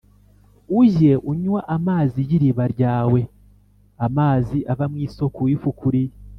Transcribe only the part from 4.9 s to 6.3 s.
mu isōko wifukuriye